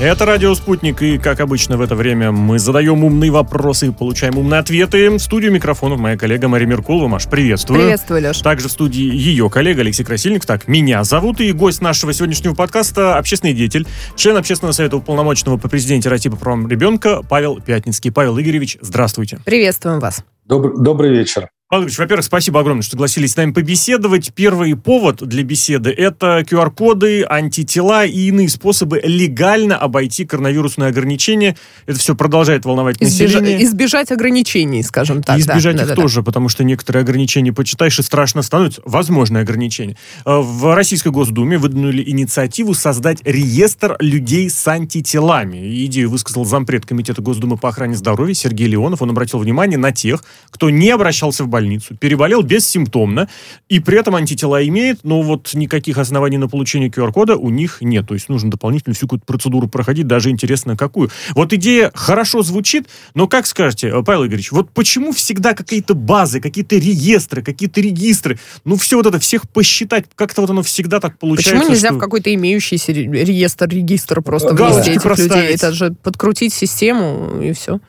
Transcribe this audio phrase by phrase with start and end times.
[0.00, 4.38] Это «Радио Спутник», и, как обычно, в это время мы задаем умные вопросы и получаем
[4.38, 5.10] умные ответы.
[5.10, 7.08] В студию микрофонов моя коллега Мария Меркулова.
[7.08, 7.80] Маш, приветствую.
[7.80, 8.38] Приветствую, Леш.
[8.38, 10.46] Также в студии ее коллега Алексей Красильников.
[10.46, 15.68] Так, меня зовут, и гость нашего сегодняшнего подкаста– общественный деятель, член Общественного совета уполномоченного по
[15.68, 18.12] президенте России по правам ребенка Павел Пятницкий.
[18.12, 19.40] Павел Игоревич, здравствуйте.
[19.44, 20.22] Приветствуем вас.
[20.44, 21.48] Добрый, добрый вечер.
[21.70, 24.32] Павел Ильич, во-первых, спасибо огромное, что согласились с нами побеседовать.
[24.34, 31.58] Первый повод для беседы– это QR-коды, антитела и иные способы легально обойти коронавирусные ограничения.
[31.84, 33.62] Это все продолжает волновать Избежа- население.
[33.64, 35.36] избежать ограничений, скажем так.
[35.36, 38.80] И избежать да, их да, да, тоже, потому что некоторые ограничения почитаешь, и страшно становится.
[38.86, 39.98] Возможные ограничения.
[40.24, 45.84] Э, В Российской Госдуме выдвинули инициативу создать реестр людей с антителами.
[45.84, 49.02] Идею высказал зампред Комитета Госдумы по охране здоровья Сергей Леонов.
[49.02, 51.57] Он обратил внимание на тех, кто не обращался в больницу,
[52.00, 53.28] переболел бессимптомно,
[53.68, 58.06] и при этом антитела имеет, но вот никаких оснований на получение QR-кода у них нет.
[58.06, 61.10] То есть нужно дополнительно всю какую-то процедуру проходить, даже интересно какую.
[61.34, 66.40] Вот идея хорошо звучит, но как скажете, э, Павел Игоревич, вот почему всегда какие-то базы,
[66.40, 71.18] какие-то реестры, какие-то регистры, ну все вот это, всех посчитать, как-то вот оно всегда так
[71.18, 71.54] получается.
[71.56, 75.32] Почему нельзя что- в какой-то имеющийся ре- реестр, регистр просто Галочки внести этих проставить.
[75.42, 75.54] людей?
[75.54, 77.80] Это же подкрутить систему и все.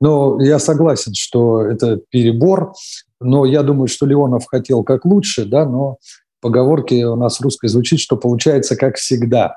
[0.00, 2.72] Ну, я согласен, что это перебор,
[3.20, 5.96] но я думаю, что Леонов хотел как лучше, да, но
[6.40, 9.56] поговорки у нас русской звучит, что получается как всегда.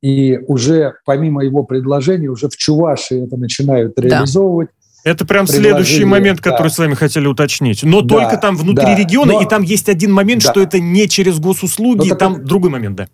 [0.00, 4.02] И уже помимо его предложений, уже в Чувашии это начинают Да.
[4.02, 4.70] реализовывать.
[5.02, 6.50] Это прям следующий момент, да.
[6.50, 7.82] который с вами хотели уточнить.
[7.82, 8.96] Но Да, только там внутри да.
[8.96, 10.50] региона, Но- и там есть один момент, Да.
[10.52, 13.08] что это не через госуслуги, Ну, и так там другой момент, да.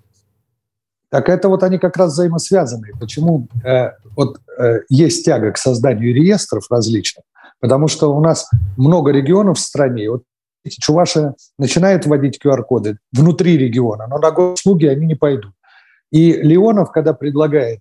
[1.16, 2.88] Так это вот они как раз взаимосвязаны.
[3.00, 7.24] Почему э, вот э, есть тяга к созданию реестров различных?
[7.58, 10.10] Потому что у нас много регионов в стране.
[10.10, 10.24] Вот
[10.62, 15.52] эти чуваши начинают вводить QR-коды внутри региона, но на госуслуги они не пойдут.
[16.12, 17.80] И Леонов, когда предлагает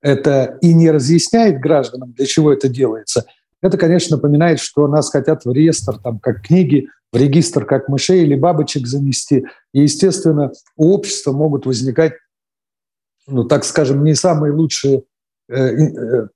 [0.00, 3.26] это и не разъясняет гражданам, для чего это делается,
[3.60, 8.22] это, конечно, напоминает, что нас хотят в реестр, там, как книги, в регистр как мышей
[8.22, 9.44] или бабочек занести.
[9.74, 12.14] И, естественно, у общества могут возникать
[13.30, 15.02] ну, так скажем, не самые лучшие
[15.48, 16.26] э, э,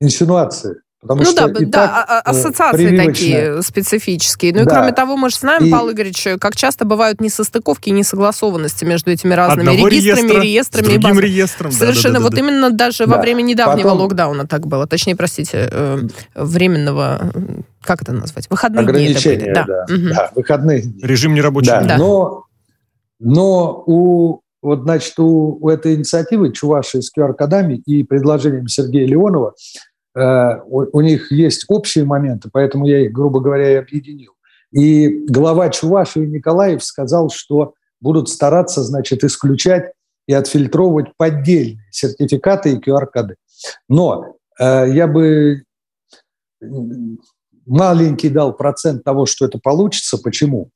[0.00, 0.76] инсинуации.
[1.00, 3.06] Потому Ну что да, и да, так, а- а- э, ассоциации привычно.
[3.12, 4.52] такие специфические.
[4.54, 4.70] Ну и Да.
[4.76, 9.10] кроме того, мы же знаем, И- Павел Игоревич, как часто бывают несостыковки и несогласованности между
[9.10, 11.20] этими разными Одного регистрами, реестра реестрами с и базами.
[11.20, 11.70] реестром.
[11.72, 12.14] да, Совершенно.
[12.14, 12.38] да, да, вот да.
[12.38, 13.20] именно даже во Да.
[13.20, 14.86] время недавнего Потом- локдауна так было.
[14.86, 15.98] Точнее, простите, э,
[16.36, 17.40] временного, э,
[17.82, 18.48] как это назвать?
[18.48, 19.08] Выходные дни это были.
[19.10, 20.08] ограничения, да, Мгм.
[20.14, 21.00] да, выходные дни.
[21.02, 21.70] Режим нерабочий.
[21.72, 21.98] Да, Да.
[21.98, 22.44] Но,
[23.18, 29.54] но у, вот, значит, у, у этой инициативы Чуваши с QR-кодами и предложением Сергея Леонова
[30.14, 34.32] э, у, у них есть общие моменты, поэтому я их, грубо говоря, и объединил.
[34.70, 39.92] И глава Чувашии Николаев сказал, что будут стараться, значит, исключать
[40.26, 43.34] и отфильтровывать поддельные сертификаты и QR-коды.
[43.88, 45.64] Но э, я бы
[47.66, 50.18] маленький дал процент того, что это получится.
[50.18, 50.70] Почему?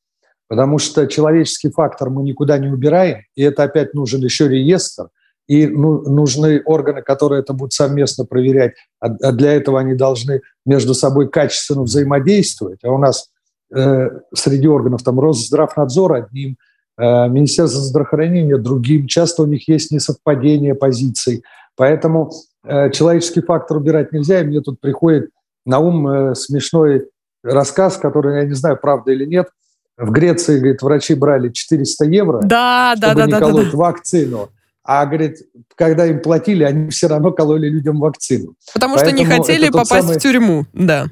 [0.49, 5.09] Потому что человеческий фактор мы никуда не убираем, и это опять нужен еще реестр,
[5.49, 10.43] и ну, нужны органы, которые это будут совместно проверять, а, а для этого они должны
[10.65, 12.81] между собой качественно взаимодействовать.
[12.85, 13.31] А у нас
[13.75, 16.57] э, среди органов там Росздравнадзор одним,
[16.99, 21.45] э, Министерство здравоохранения другим, часто у них есть несовпадение позиций,
[21.77, 22.33] поэтому
[22.65, 25.31] э, человеческий фактор убирать нельзя, и мне тут приходит
[25.65, 27.09] на ум э, смешной
[27.45, 29.49] рассказ, который, я не знаю, правда или нет,
[29.97, 33.77] в Греции, говорит, врачи брали 400 евро, Да, чтобы да, не да, колоть да.
[33.77, 34.51] вакцину.
[34.85, 35.39] А, говорит,
[35.75, 38.55] когда им платили, они все равно кололи людям вакцину.
[38.75, 40.67] Потому что не Поэтому хотели попасть самый- в тюрьму.
[40.73, 41.07] Да.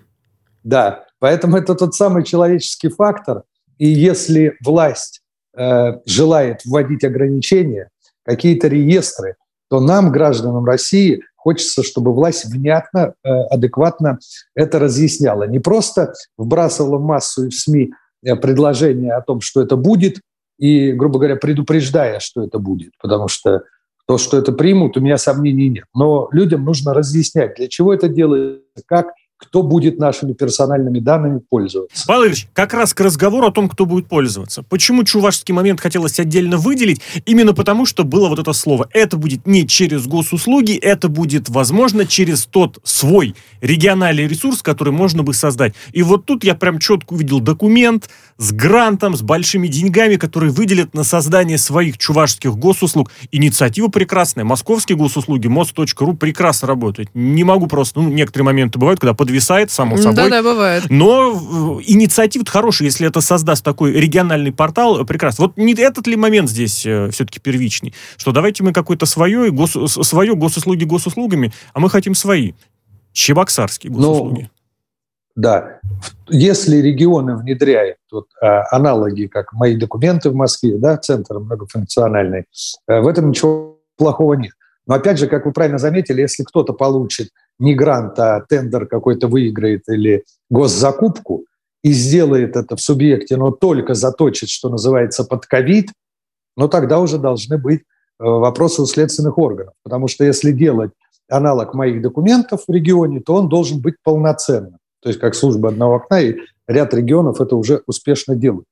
[0.62, 3.42] Да, поэтому это тот самый человеческий фактор.
[3.78, 5.20] И если власть
[5.56, 7.90] э, желает вводить ограничения,
[8.24, 9.36] какие-то реестры,
[9.68, 14.18] то нам, гражданам России, хочется, чтобы власть внятно, э, адекватно
[14.54, 15.44] это разъясняла.
[15.46, 17.92] Не просто вбрасывала массу в СМИ
[18.24, 20.20] э, предложения о том, что это будет,
[20.58, 23.62] и, грубо говоря, предупреждая, что это будет, потому что
[24.06, 25.84] то, что это примут, у меня сомнений нет.
[25.94, 29.08] Но людям нужно разъяснять, для чего это делается, как,
[29.46, 32.04] кто будет нашими персональными данными пользоваться.
[32.06, 34.62] Павел как раз к разговору о том, кто будет пользоваться.
[34.62, 37.00] Почему чувашский момент хотелось отдельно выделить?
[37.26, 38.88] Именно потому, что было вот это слово.
[38.92, 45.22] Это будет не через госуслуги, это будет, возможно, через тот свой региональный ресурс, который можно
[45.22, 45.74] бы создать.
[45.92, 48.08] И вот тут я прям четко увидел документ
[48.38, 53.10] с грантом, с большими деньгами, которые выделят на создание своих чувашских госуслуг.
[53.30, 54.44] Инициатива прекрасная.
[54.44, 57.10] Московские госуслуги, мост.ру прекрасно работают.
[57.14, 60.14] Не могу просто, ну, некоторые моменты бывают, когда подвисают подвисает, само собой.
[60.14, 60.84] Да-да, бывает.
[60.88, 65.46] Но инициатива хорошая, если это создаст такой региональный портал, прекрасно.
[65.46, 67.94] Вот не этот ли момент здесь э, все-таки первичный?
[68.16, 69.76] Что давайте мы какое-то свое, гос,
[70.06, 72.52] свое госуслуги госуслугами, а мы хотим свои.
[73.12, 74.42] Чебоксарские ну, госуслуги.
[74.42, 74.48] Ну,
[75.42, 75.80] да.
[76.28, 82.44] Если регионы внедряют вот, а, аналоги, как мои документы в Москве, да, центр многофункциональный,
[82.86, 84.52] а, в этом ничего плохого нет.
[84.86, 89.28] Но опять же, как вы правильно заметили, если кто-то получит не грант, а тендер какой-то
[89.28, 91.44] выиграет или госзакупку
[91.82, 95.90] и сделает это в субъекте, но только заточит, что называется, под ковид,
[96.56, 97.84] но тогда уже должны быть э,
[98.18, 99.74] вопросы у следственных органов.
[99.82, 100.92] Потому что если делать
[101.28, 105.96] аналог моих документов в регионе, то он должен быть полноценным то есть как служба одного
[105.96, 106.36] окна, и
[106.66, 108.66] ряд регионов это уже успешно делают.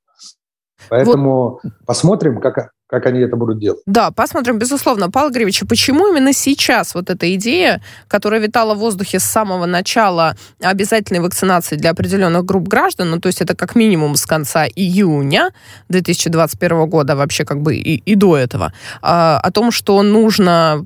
[0.89, 1.73] Поэтому вот.
[1.85, 3.81] посмотрим, как, как они это будут делать.
[3.87, 5.09] Да, посмотрим, безусловно.
[5.09, 10.35] Павел Григорьевич, почему именно сейчас вот эта идея, которая витала в воздухе с самого начала
[10.61, 15.49] обязательной вакцинации для определенных групп граждан, ну, то есть это как минимум с конца июня
[15.89, 20.85] 2021 года, вообще как бы и, и до этого, а, о том, что нужно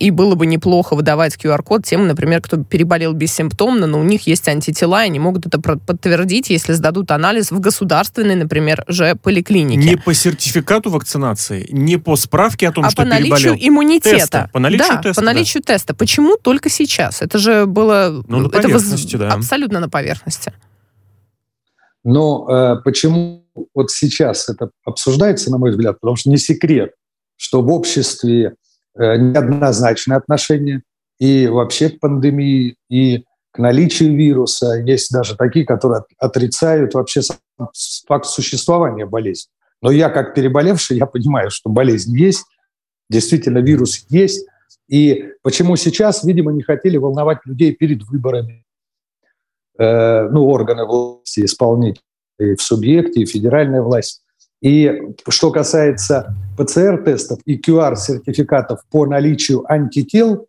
[0.00, 4.48] и было бы неплохо выдавать QR-код тем, например, кто переболел бессимптомно, но у них есть
[4.48, 9.86] антитела, и они могут это подтвердить, если сдадут анализ в государственной, например, же поликлинике.
[9.86, 13.68] Не по сертификату вакцинации, вакцинации не по справке о том, а что по наличию переболел.
[13.68, 14.16] иммунитета.
[14.16, 14.50] Теста.
[14.52, 15.20] По наличию да, теста.
[15.20, 15.74] по наличию да.
[15.74, 15.94] теста.
[15.94, 17.22] Почему только сейчас?
[17.22, 18.84] Это же было ну, на это воз...
[19.12, 19.32] да.
[19.32, 20.52] абсолютно на поверхности.
[22.04, 23.44] Но э, почему
[23.74, 26.92] вот сейчас это обсуждается, на мой взгляд, потому что не секрет,
[27.36, 28.54] что в обществе
[28.98, 30.82] э, неоднозначное отношение
[31.18, 34.74] и вообще к пандемии, и к наличию вируса.
[34.84, 37.20] Есть даже такие, которые отрицают вообще
[38.06, 39.53] факт существования болезни.
[39.84, 42.46] Но я как переболевший, я понимаю, что болезнь есть,
[43.10, 44.48] действительно вирус есть.
[44.88, 48.64] И почему сейчас, видимо, не хотели волновать людей перед выборами,
[49.78, 52.00] э, ну, органы власти, исполнителей
[52.38, 54.22] в субъекте, и федеральная власть.
[54.62, 54.90] И
[55.28, 60.46] что касается ПЦР-тестов и QR-сертификатов по наличию антител,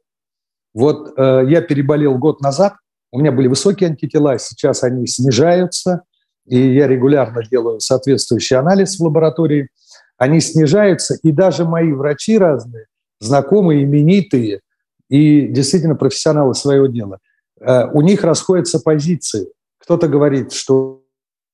[0.73, 2.75] вот э, я переболел год назад,
[3.11, 6.03] у меня были высокие антитела, сейчас они снижаются–
[6.45, 9.69] и я регулярно делаю соответствующий анализ в лаборатории,
[10.17, 12.85] они снижаются, и даже мои врачи разные,
[13.19, 14.61] знакомые, именитые
[15.09, 17.19] и действительно профессионалы своего дела,
[17.59, 19.47] э, у них расходятся позиции.
[19.79, 21.03] Кто-то говорит, что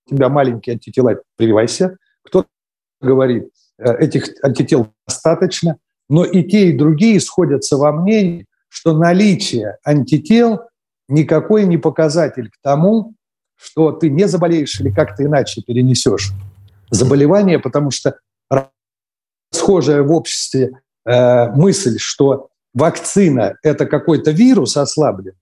[0.09, 1.97] у тебя маленькие антитела, прививайся.
[2.23, 2.47] Кто-то
[3.01, 5.77] говорит, э, этих антител достаточно.
[6.09, 10.61] Но и те, и другие сходятся во мнении, что наличие антител
[11.07, 13.15] никакой не показатель к тому,
[13.61, 16.31] что ты не заболеешь или как-то иначе перенесешь
[16.89, 18.15] заболевание, потому что
[19.51, 20.71] схожая в обществе
[21.05, 25.33] э, мысль, что вакцина– это какой-то вирус ослаблен,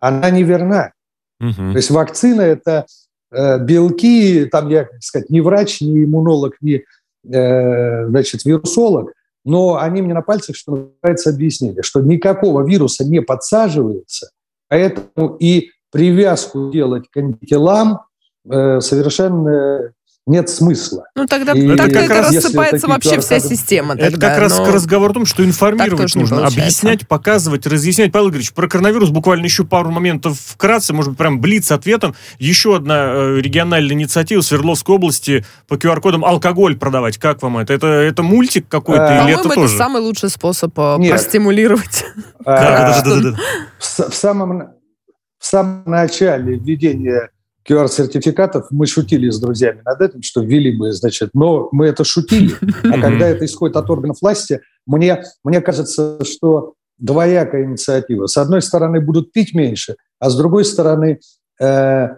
[0.00, 0.92] она неверна.
[1.40, 1.52] Угу.
[1.52, 2.86] То есть вакцина– это
[3.30, 6.84] э, белки, там я, так сказать, не врач, не иммунолог, не
[7.30, 9.12] э, значит, вирусолог,
[9.44, 10.72] но они мне на пальцах, что
[11.02, 14.30] называется, объяснили, что никакого вируса не подсаживается,
[14.68, 18.00] поэтому и привязку делать к антителам
[18.50, 19.92] э, совершенно
[20.24, 21.04] нет смысла.
[21.16, 23.96] Ну тогда и так как раз рассыпается вообще вся система.
[23.96, 24.70] Тогда, это как раз но...
[24.70, 28.12] разговор о том, что информировать нужно, объяснять, показывать, разъяснять.
[28.12, 32.14] Павел Игоревич, про коронавирус буквально еще пару моментов вкратце, может быть, прям блиц ответом.
[32.38, 37.18] Еще одна э, региональная инициатива Свердловской области по QR-кодам алкоголь продавать.
[37.18, 37.72] Как вам это?
[37.72, 39.74] Это, это мультик какой-то а, или это тоже?
[39.74, 41.10] это самый лучший способ Нет.
[41.10, 42.04] простимулировать.
[42.44, 44.81] В самом
[45.42, 47.30] в самом начале введения
[47.68, 52.54] QR-сертификатов мы шутили с друзьями над этим, что ввели бы, значит, но мы это шутили.
[52.84, 58.26] А когда это исходит от органов власти, мне, мне кажется, что двоякая инициатива.
[58.26, 61.18] С одной стороны, будут пить меньше, а с другой стороны,
[61.60, 62.08] э,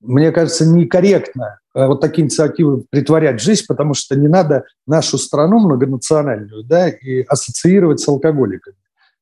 [0.00, 5.18] мне кажется, некорректно э, вот такие инициативы притворять в жизнь, потому что не надо нашу
[5.18, 8.76] страну многонациональную да, и ассоциировать с алкоголиками.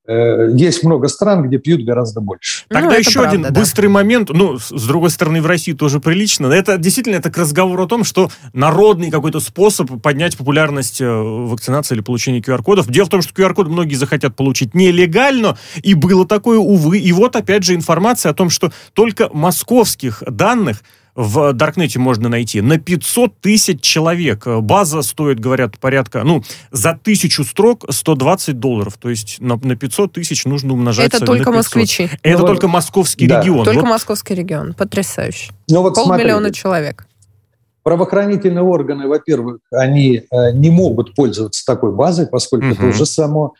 [0.07, 2.56] Э, есть много стран, где пьют гораздо больше.
[2.69, 3.51] Ну, Тогда еще правда, один да.
[3.51, 6.49] быстрый момент, ну, с другой стороны, в России тоже прилично.
[6.49, 11.95] Это действительно это к разговору о том, что народный какой-то способ поднять популярность э, вакцинации
[11.95, 12.89] или получения QR-кодов.
[12.89, 16.99] Дело в том, что QR-код многие захотят получить нелегально, и было такое, увы.
[16.99, 20.83] И вот опять же информация о том, что только московских данных
[21.17, 24.47] в Даркнете можно найти на 500 тысяч человек.
[24.47, 28.97] База стоит, говорят, порядка, ну, за тысячу строк 120 долларов.
[28.99, 32.11] То есть на, на 500 тысяч нужно умножать Это только москвичи.
[32.23, 33.41] Это ну, только московский да.
[33.41, 33.65] регион.
[33.65, 33.89] Только вот.
[33.89, 34.75] московский регион.
[34.75, 35.53] Потрясающе.
[35.69, 37.07] Ну, вот Полмиллиона человек.
[37.87, 42.75] Правоохранительные органы, во-первых, они э, не могут пользоваться такой базой, поскольку угу.
[42.75, 43.55] это уже само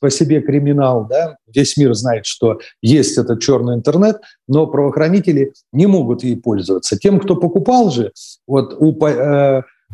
[0.00, 1.06] по себе криминал.
[1.06, 1.36] Да?
[1.54, 6.96] Весь мир знает, что есть этот черный интернет, но правоохранители не могут ей пользоваться.
[6.96, 8.12] Тем, кто покупал же,
[8.46, 8.98] вот у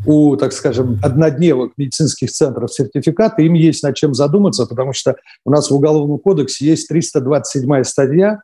[0.07, 5.51] у, так скажем, однодневок медицинских центров сертификаты, им есть над чем задуматься, потому что у
[5.51, 8.43] нас в Уголовном кодексе есть 327 статья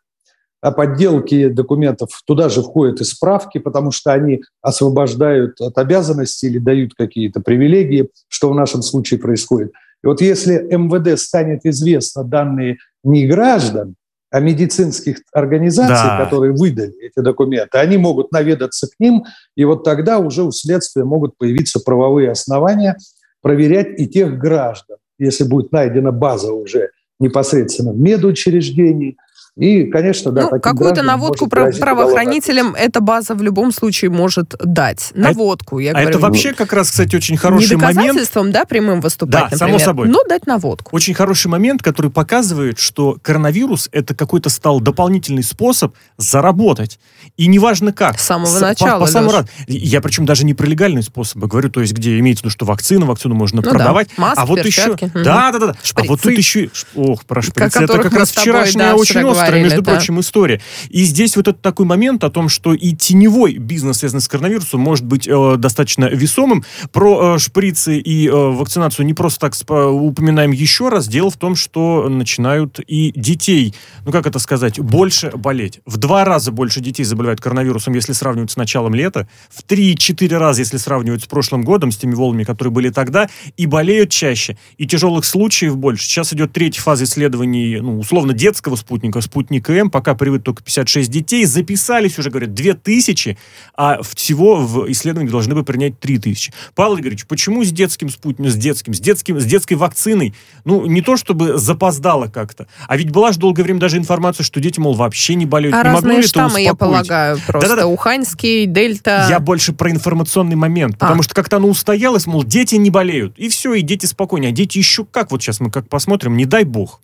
[0.64, 2.08] о подделке документов.
[2.24, 8.08] Туда же входят и справки, потому что они освобождают от обязанностей или дают какие-то привилегии,
[8.28, 9.72] что в нашем случае происходит.
[10.02, 13.96] И вот если МВД станет известно данные не граждан,
[14.30, 16.24] а медицинских организаций, да.
[16.24, 21.04] которые выдали эти документы, они могут наведаться к ним, и вот тогда уже у следствия
[21.04, 22.96] могут появиться правовые основания
[23.42, 26.88] проверять и тех граждан, если будет найдена база уже
[27.20, 29.18] непосредственно в медучреждении,
[29.56, 30.48] и, конечно, да.
[30.50, 35.12] Ну, какую-то наводку правоохранителям эта база в любом случае может дать.
[35.14, 36.10] А наводку, я а говорю.
[36.10, 37.96] это вообще как раз, кстати, очень хороший момент.
[37.96, 40.08] Не доказательством, да, прямым выступать, да, например, само собой.
[40.08, 40.94] но дать наводку.
[40.94, 46.98] Очень хороший момент, который показывает, что коронавирус это какой-то стал дополнительный способ заработать.
[47.36, 48.18] И неважно как.
[48.18, 48.98] С самого с, начала.
[48.98, 49.46] По, по самому раз.
[49.68, 52.64] Я причем даже не про легальные способы говорю, то есть где имеется в виду, что
[52.64, 54.08] вакцину, вакцину можно ну продавать.
[54.16, 54.22] Да.
[54.22, 55.04] Маски, а вот перчатки.
[55.04, 55.24] еще...
[55.24, 55.66] Да, да, да.
[55.68, 55.74] да.
[55.94, 56.70] А вот тут еще...
[56.96, 57.84] Ох, про шприцы.
[57.84, 59.92] Это как раз вчерашняя да, очень острая, между да.
[59.92, 60.60] прочим, история.
[60.88, 64.80] И здесь вот этот такой момент о том, что и теневой бизнес, связанный с коронавирусом,
[64.80, 66.64] может быть э, достаточно весомым.
[66.92, 71.08] Про э, шприцы и э, вакцинацию не просто так упоминаем еще раз.
[71.08, 75.80] Дело в том, что начинают и детей, ну как это сказать, больше болеть.
[75.86, 79.28] В два раза больше детей заболевают коронавирусом, если сравнивать с началом лета.
[79.50, 83.28] В 3-4 раза, если сравнивать с прошлым годом, с теми волнами, которые были тогда.
[83.56, 84.56] И болеют чаще.
[84.78, 86.04] И тяжелых случаев больше.
[86.06, 89.90] Сейчас идет третья фаза исследований, ну, условно, детского спутника, спутника М.
[89.90, 93.38] Пока привык только 56 детей, записались уже, говорят, 2000,
[93.76, 96.52] а всего в исследовании должны бы принять 3000.
[96.74, 101.02] Павел Игоревич, почему с детским спутником, с детским, с детским, с детской вакциной, ну, не
[101.02, 104.94] то чтобы запоздало как-то, а ведь была же долгое время даже информация, что дети, мол,
[104.94, 105.74] вообще не болеют.
[105.74, 107.68] А не разные могло штаммы, я полагаю, просто.
[107.68, 107.86] Да-да-да.
[107.86, 109.26] Уханьский, Дельта.
[109.28, 111.22] Я больше про информационный момент, потому а.
[111.22, 113.38] что как-то оно устоялось, мол, дети не болеют.
[113.38, 114.50] И все, и дети спокойнее.
[114.50, 117.00] А дети еще как, вот сейчас мы как посмотрим, не дай бог.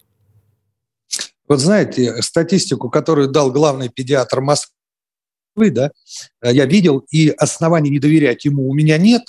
[1.51, 4.71] Вот знаете, статистику, которую дал главный педиатр Москвы,
[5.57, 5.91] да,
[6.45, 9.23] я видел, и оснований не доверять ему у меня нет,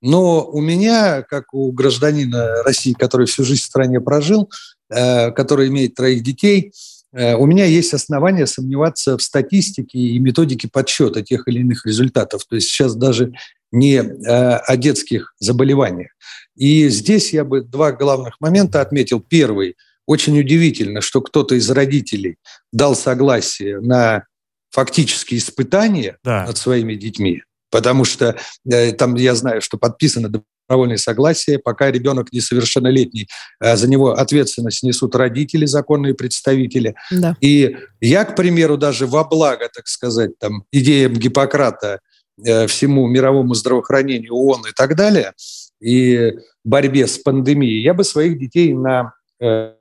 [0.00, 4.50] но у меня, как у гражданина России, который всю жизнь в стране прожил,
[4.90, 6.72] э, который имеет троих детей,
[7.12, 12.44] э, у меня есть основания сомневаться в статистике и методике подсчета тех или иных результатов.
[12.44, 13.34] То есть сейчас даже
[13.70, 16.10] не э, о детских заболеваниях.
[16.56, 19.20] И здесь я бы два главных момента отметил.
[19.20, 22.36] Первый– очень удивительно, что кто-то из родителей
[22.72, 24.24] дал согласие на
[24.70, 26.46] фактические испытания да.
[26.46, 28.36] над своими детьми, потому что
[28.70, 30.28] э, там я знаю, что подписано
[30.68, 33.28] добровольное согласие, пока ребенок несовершеннолетний,
[33.60, 36.94] э, за него ответственность несут родители, законные представители.
[37.10, 37.36] Да.
[37.40, 42.00] И я, к примеру, даже во благо, так сказать, там, идеям Гиппократа
[42.44, 45.32] э, всему мировому здравоохранению ООН и так далее,
[45.80, 46.32] и
[46.64, 49.74] борьбе с пандемией, я бы своих детей на э,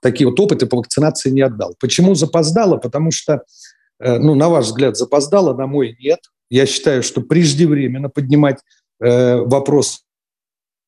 [0.00, 1.74] такие вот опыты по вакцинации не отдал.
[1.80, 2.76] Почему запоздало?
[2.76, 3.42] Потому что,
[4.00, 6.20] э, ну, на ваш взгляд, запоздало, на мой нет.
[6.50, 8.58] Я считаю, что преждевременно поднимать
[9.00, 10.04] э, вопрос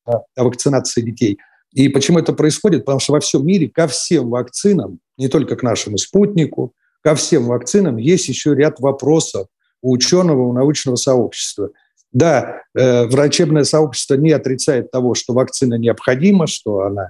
[0.05, 1.39] о вакцинации детей.
[1.71, 2.85] И почему это происходит?
[2.85, 7.45] Потому что во всем мире ко всем вакцинам, не только к нашему спутнику, ко всем
[7.45, 9.47] вакцинам есть еще ряд вопросов
[9.81, 11.69] у ученого, у научного сообщества.
[12.13, 17.09] Да, э, врачебное сообщество не отрицает того, что вакцина необходима, что она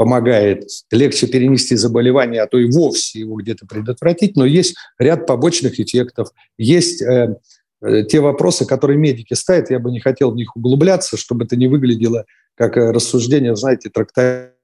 [0.00, 5.78] помогает легче перенести заболевание, а то и вовсе его где-то предотвратить, но есть ряд побочных
[5.78, 7.36] эффектов, есть э,
[7.82, 11.54] э, те вопросы, которые медики ставят, я бы не хотел в них углубляться, чтобы это
[11.54, 14.54] не выглядело как э, рассуждение, знаете, трактата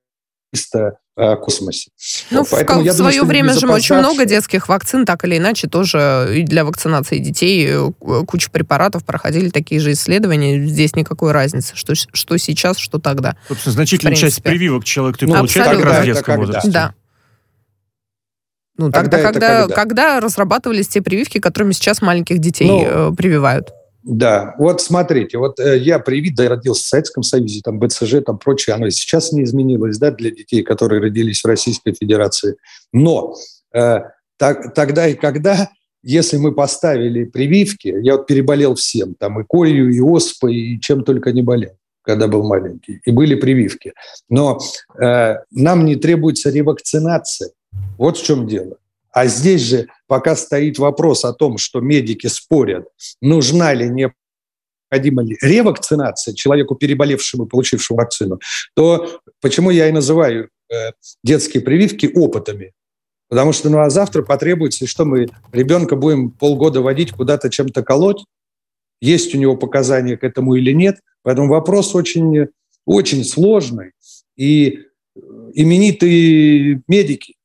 [1.16, 1.90] космосе.
[2.30, 5.38] Ну, Поэтому, в, я в думаю, свое время же очень много детских вакцин, так или
[5.38, 7.90] иначе, тоже и для вакцинации детей э,
[8.26, 10.66] куча препаратов проходили такие же исследования.
[10.66, 13.36] Здесь никакой разницы, что, что сейчас, что тогда.
[13.48, 16.70] Собственно, значительная часть прививок человек ты ну, получает как раз в детском возрасте.
[16.70, 16.94] Да.
[18.76, 19.74] Ну, тогда, когда, когда, когда?
[19.74, 23.70] когда разрабатывались те прививки, которыми сейчас маленьких детей ну, э, прививают.
[24.08, 28.38] Да, вот смотрите, вот э, я привит, да, родился в Советском Союзе, там БЦЖ, там
[28.38, 32.54] прочее, оно и сейчас не изменилось, да, для детей, которые родились в Российской Федерации.
[32.92, 33.34] Но
[33.74, 34.02] э,
[34.36, 35.70] так, тогда и когда,
[36.04, 41.02] если мы поставили прививки, я вот переболел всем, там и корью, и оспой, и чем
[41.02, 41.72] только не болел
[42.02, 43.92] когда был маленький, и были прививки.
[44.28, 44.60] Но
[44.96, 47.50] э, нам не требуется ревакцинация.
[47.98, 48.76] Вот в чем дело.
[49.16, 52.86] А здесь же пока стоит вопрос о том, что медики спорят,
[53.22, 54.12] нужна ли не
[54.92, 58.40] необходима ли ревакцинация человеку, переболевшему и получившему вакцину,
[58.74, 60.90] то почему я и называю э,
[61.24, 62.74] детские прививки опытами.
[63.30, 68.22] Потому что ну а завтра потребуется, что мы ребенка будем полгода водить куда-то чем-то колоть,
[69.00, 70.98] есть у него показания к этому или нет.
[71.22, 72.48] Поэтому вопрос очень,
[72.84, 73.92] очень сложный.
[74.36, 74.80] И
[75.54, 77.35] именитые медики,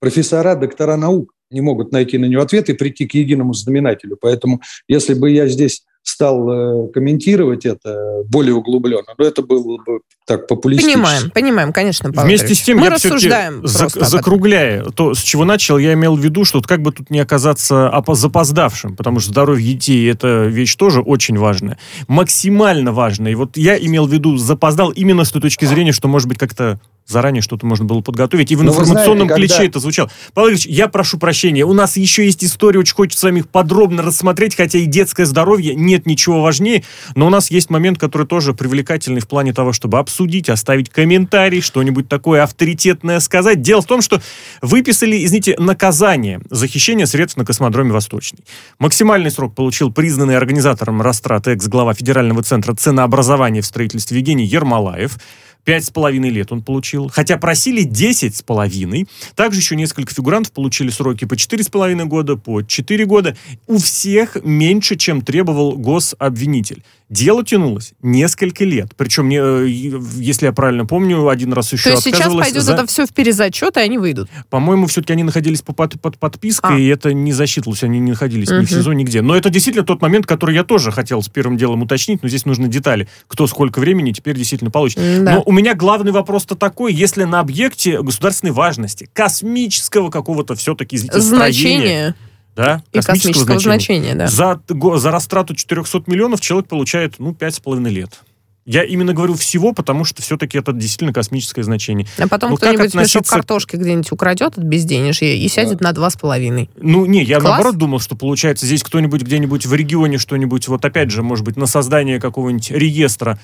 [0.00, 4.16] профессора, доктора наук не могут найти на него ответ и прийти к единому знаменателю.
[4.20, 10.00] Поэтому если бы я здесь стал э, комментировать это более углубленно, но это было бы
[10.26, 10.94] так популистично.
[10.94, 15.44] Понимаем, понимаем, конечно, Павел Вместе с тем, Мы я рассуждаем за, закругляя то, с чего
[15.44, 19.74] начал, я имел в виду, что как бы тут не оказаться запоздавшим, потому что здоровье
[19.74, 21.78] детей– это вещь тоже очень важная,
[22.08, 23.32] максимально важная.
[23.32, 26.38] И вот я имел в виду запоздал именно с той точки зрения, что, может быть,
[26.38, 26.80] как-то
[27.10, 28.50] заранее что-то можно было подготовить.
[28.50, 29.68] И в Но информационном знаете, ключе когда...
[29.68, 30.10] это звучало.
[30.34, 33.48] Павел Ильич, я прошу прощения, у нас еще есть история, очень хочется с вами их
[33.48, 38.26] подробно рассмотреть, хотя и детское здоровье, нет ничего важнее, но у нас есть момент, который
[38.26, 43.62] тоже привлекательный в плане того, чтобы обсудить, оставить комментарий, что-нибудь такое авторитетное сказать.
[43.62, 44.20] Дело в том, что
[44.62, 48.40] выписали, извините, наказание за хищение средств на космодроме Восточный.
[48.78, 55.18] Максимальный срок получил признанный организатором растрат экс-глава Федерального центра ценообразования в строительстве Евгений Ермолаев.
[55.64, 59.06] Пять с половиной лет он получил, хотя просили десять с половиной.
[59.34, 63.36] Также еще несколько фигурантов получили сроки по четыре с половиной года, по четыре года.
[63.66, 66.82] У всех меньше, чем требовал гособвинитель.
[67.10, 68.92] Дело тянулось несколько лет.
[68.96, 72.74] Причем, э, если я правильно помню, один раз еще То есть сейчас пойдет за...
[72.74, 74.30] это все в перезачет, и они выйдут?
[74.48, 76.78] По-моему, все-таки они находились под, под подпиской, а.
[76.78, 78.60] и это не засчитывалось, они не находились угу.
[78.60, 79.22] ни в СИЗО, нигде.
[79.22, 82.46] Но это действительно тот момент, который я тоже хотел с первым делом уточнить, но здесь
[82.46, 83.08] нужны детали.
[83.26, 84.98] Кто сколько времени теперь действительно получит.
[84.98, 85.34] Да.
[85.34, 92.14] Но у меня главный вопрос-то такой, если на объекте государственной важности, космического какого-то все-таки значения
[92.56, 94.12] да, и космического, значения.
[94.12, 94.26] значения да.
[94.26, 98.20] За, за растрату 400 миллионов человек получает, ну, 5,5 лет.
[98.66, 102.06] Я именно говорю всего, потому что все-таки это действительно космическое значение.
[102.18, 103.18] А потом кто-нибудь относиться...
[103.18, 105.88] мешок картошки где-нибудь украдет от безденежья и сядет да.
[105.88, 106.70] на два с половиной.
[106.76, 107.50] Ну, не, я Класс?
[107.50, 111.56] наоборот думал, что получается здесь кто-нибудь где-нибудь в регионе что-нибудь, вот опять же, может быть,
[111.56, 113.38] на создание какого-нибудь реестра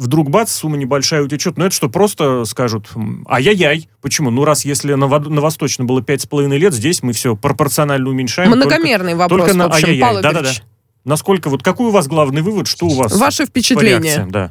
[0.00, 1.56] вдруг бац, сумма небольшая утечет.
[1.58, 2.88] Но это что, просто скажут,
[3.28, 3.88] ай-яй-яй.
[4.00, 4.30] Почему?
[4.30, 8.08] Ну, раз если на, на Восточном было пять с половиной лет, здесь мы все пропорционально
[8.08, 8.50] уменьшаем.
[8.50, 10.22] Многомерный только, вопрос, только на, в общем, ай-яй-яй.
[10.22, 10.50] Да-да-да.
[11.04, 13.14] Насколько, вот какой у вас главный вывод, что у вас?
[13.14, 14.26] Ваше впечатление.
[14.28, 14.50] Да.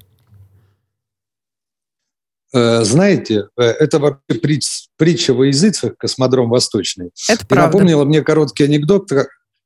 [2.52, 7.12] Э, знаете, э, это вообще притч, притча во языцах «Космодром Восточный».
[7.28, 7.78] Это правда.
[7.78, 9.08] Напомнила мне короткий анекдот,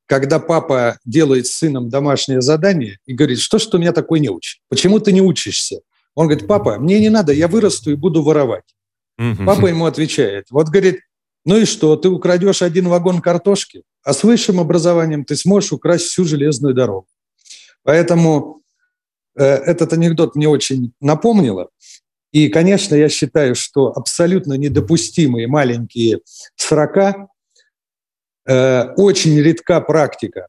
[0.06, 4.28] когда папа делает с сыном домашнее задание и говорит, что ж ты меня такой не
[4.28, 4.60] учишь?
[4.68, 5.80] Почему ты не учишься?
[6.14, 8.64] Он говорит, папа, мне не надо, я вырасту и буду воровать.
[9.44, 11.00] Папа ему отвечает, вот говорит,
[11.44, 16.06] ну и что, ты украдешь один вагон картошки, а с высшим образованием ты сможешь украсть
[16.06, 17.06] всю железную дорогу.
[17.82, 18.62] Поэтому
[19.36, 21.68] э, этот анекдот мне очень напомнило.
[22.32, 26.20] И, конечно, я считаю, что абсолютно недопустимые маленькие
[26.56, 27.28] срока
[28.46, 30.48] очень редка практика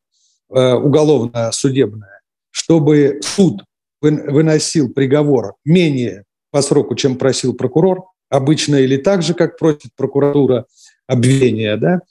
[0.49, 3.63] э, уголовно-судебная, чтобы суд
[4.01, 10.65] выносил приговор менее по сроку, чем просил прокурор, обычно или так же, как просит прокуратура
[11.07, 12.01] обвинения, да,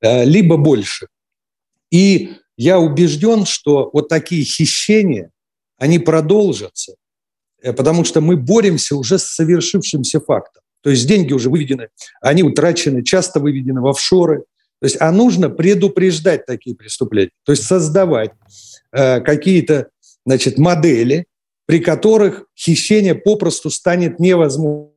[0.00, 1.08] э, либо больше.
[1.90, 5.30] И я убежден, что вот такие хищения,
[5.76, 6.94] они продолжатся,
[7.76, 10.62] потому что мы боремся уже с совершившимся фактом.
[10.82, 11.88] То есть деньги уже выведены,
[12.20, 14.44] они утрачены, часто выведены в офшоры,
[14.84, 18.32] то есть, а нужно предупреждать такие преступления, то есть создавать
[18.92, 19.88] э, какие-то
[20.26, 21.24] значит, модели,
[21.64, 24.90] при которых хищение попросту станет невозможным.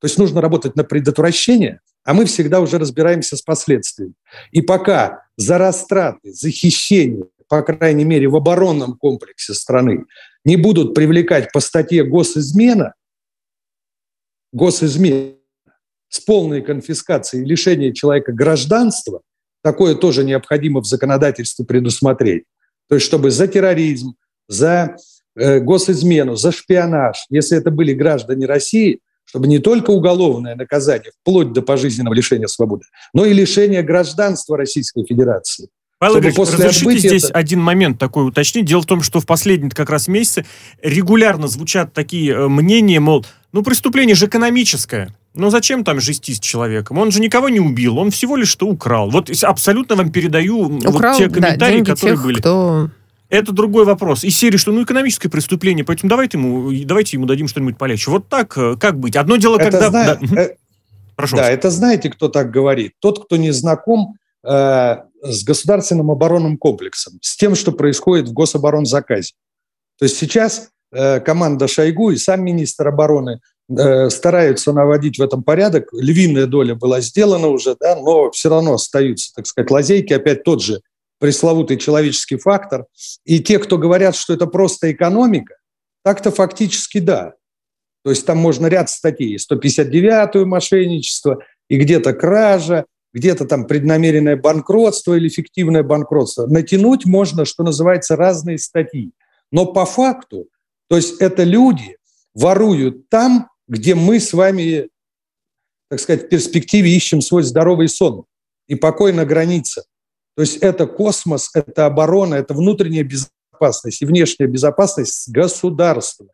[0.00, 4.14] То есть нужно работать на предотвращение, а мы всегда уже разбираемся с последствиями.
[4.50, 10.06] И пока за растраты, за хищение, по крайней мере, в оборонном комплексе страны,
[10.44, 12.94] не будут привлекать по статье госизмена,
[14.52, 15.37] госизмена,
[16.08, 19.20] с полной конфискацией и лишением человека гражданства,
[19.62, 22.44] такое тоже необходимо в законодательстве предусмотреть.
[22.88, 24.14] То есть чтобы за терроризм,
[24.48, 24.96] за
[25.36, 31.52] э, госизмену, за шпионаж, если это были граждане России, чтобы не только уголовное наказание, вплоть
[31.52, 35.68] до пожизненного лишения свободы, но и лишение гражданства Российской Федерации.
[35.98, 37.34] Павел Игоревич, разрешите здесь это...
[37.34, 38.64] один момент такой уточнить.
[38.64, 40.46] Дело в том, что в последние как раз месяцы
[40.80, 45.14] регулярно звучат такие э, мнения, мол, ну преступление же экономическое.
[45.34, 46.98] Ну зачем там жести с человеком?
[46.98, 49.10] Он же никого не убил, он всего лишь что украл.
[49.10, 52.38] Вот абсолютно вам передаю украл, вот те комментарии, да, которые тех, были.
[52.38, 52.90] Кто...
[53.28, 54.24] Это другой вопрос.
[54.24, 58.10] Из серии, что ну экономическое преступление, поэтому давайте ему, давайте ему дадим что-нибудь полегче.
[58.10, 59.16] Вот так, э, как быть?
[59.16, 59.90] Одно дело, это когда...
[59.90, 60.18] Зна...
[60.20, 60.42] Да.
[60.42, 60.56] Э...
[61.14, 62.92] Прошу да, это знаете, кто так говорит?
[63.00, 64.14] Тот, кто не знаком
[64.44, 69.34] э, с государственным оборонным комплексом, с тем, что происходит в гособоронзаказе.
[69.98, 75.88] То есть сейчас э, команда Шойгу и сам министр обороны стараются наводить в этом порядок.
[75.92, 80.12] Львиная доля была сделана уже, да, но все равно остаются, так сказать, лазейки.
[80.12, 80.80] Опять тот же
[81.18, 82.86] пресловутый человеческий фактор.
[83.24, 85.56] И те, кто говорят, что это просто экономика,
[86.04, 87.34] так-то фактически да.
[88.04, 89.36] То есть там можно ряд статей.
[89.36, 96.46] 159-ю мошенничество, и где-то кража, где-то там преднамеренное банкротство или фиктивное банкротство.
[96.46, 99.12] Натянуть можно, что называется, разные статьи.
[99.50, 100.46] Но по факту,
[100.88, 101.96] то есть это люди
[102.34, 104.88] воруют там, где мы с вами,
[105.90, 108.24] так сказать, в перспективе ищем свой здоровый сон
[108.66, 109.82] и покой на границе.
[110.36, 116.26] То есть это космос, это оборона, это внутренняя безопасность и внешняя безопасность государства.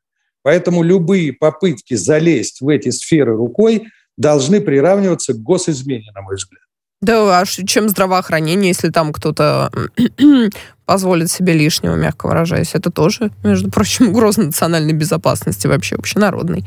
[0.42, 6.60] Поэтому любые попытки залезть в эти сферы рукой должны приравниваться к госизмене, на мой взгляд.
[7.00, 9.70] Да, а чем здравоохранение, если там кто-то
[10.86, 12.74] позволит себе лишнего, мягко выражаясь?
[12.74, 16.64] Это тоже, между прочим, угроза национальной безопасности вообще общенародной.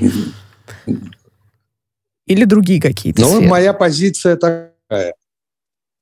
[2.26, 5.14] Или другие какие-то Ну, моя позиция такая.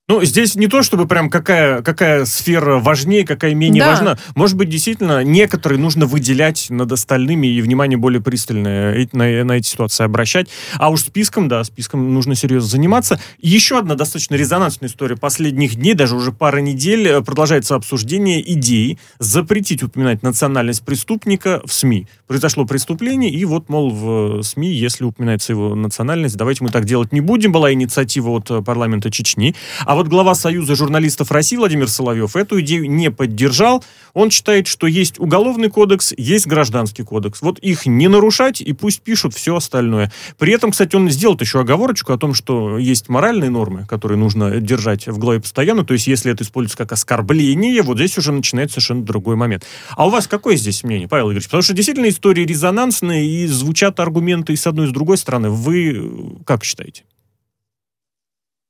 [0.07, 3.89] Ну, здесь не то, чтобы прям какая, какая сфера важнее, какая менее да.
[3.89, 4.17] важна.
[4.35, 9.67] Может быть, действительно, некоторые нужно выделять над остальными и внимание более пристальное на, на эти
[9.67, 10.47] ситуации обращать.
[10.75, 13.19] А уж списком, да, списком нужно серьезно заниматься.
[13.39, 18.99] Еще одна достаточно резонансная история последних дней, даже уже пара недель, э, продолжается обсуждение идеи
[19.17, 22.05] запретить упоминать национальность преступника в СМИ.
[22.27, 27.11] Произошло преступление, и вот, мол, в СМИ, если упоминается его национальность, давайте мы так делать
[27.11, 27.51] не будем.
[27.51, 29.55] Была инициатива от э, парламента Чечни.
[29.83, 33.83] А вот глава Союза журналистов России Владимир Соловьев эту идею не поддержал.
[34.13, 37.41] Он считает, что есть уголовный кодекс, есть гражданский кодекс.
[37.41, 40.11] Вот их не нарушать, и пусть пишут все остальное.
[40.37, 44.59] При этом, кстати, он сделал еще оговорочку о том, что есть моральные нормы, которые нужно
[44.59, 45.85] держать в голове постоянно.
[45.85, 49.65] То есть, если это используется как оскорбление, вот здесь уже начинается совершенно другой момент.
[49.95, 51.45] А у вас какое здесь мнение, Павел Игоревич?
[51.45, 55.49] Потому что действительно истории резонансные, и звучат аргументы и с одной, и с другой стороны.
[55.49, 57.03] Вы как считаете?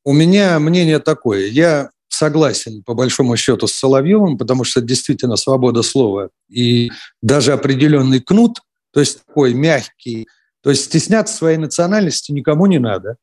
[0.05, 1.47] У меня мнение такое.
[1.47, 6.91] Я согласен, по большому счету, с Соловьевым, потому что действительно свобода слова и
[7.23, 8.59] даже определенный кнут,
[8.93, 10.27] то есть такой мягкий,
[10.61, 13.17] то есть стесняться своей национальности никому не надо.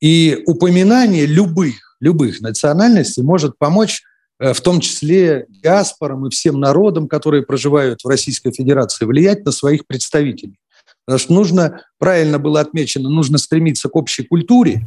[0.00, 4.02] И упоминание любых, любых национальностей может помочь
[4.38, 9.52] э, в том числе диаспорам и всем народам, которые проживают в Российской Федерации, влиять на
[9.52, 10.58] своих представителей.
[11.04, 14.86] Потому что нужно, правильно было отмечено, нужно стремиться к общей культуре,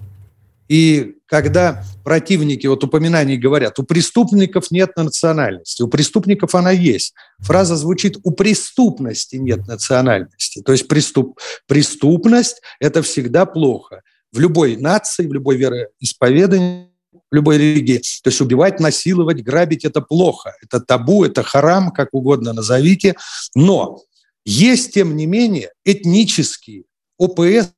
[0.69, 7.13] и когда противники вот упоминаний говорят, у преступников нет национальности, у преступников она есть.
[7.39, 10.61] Фраза звучит, у преступности нет национальности.
[10.61, 14.03] То есть преступ, преступность– это всегда плохо.
[14.31, 16.89] В любой нации, в любой вероисповедании,
[17.31, 17.97] в любой религии.
[18.23, 20.53] То есть убивать, насиловать, грабить– это плохо.
[20.61, 23.15] Это табу, это харам, как угодно назовите.
[23.55, 24.03] Но
[24.45, 26.83] есть, тем не менее, этнические
[27.17, 27.71] ОПС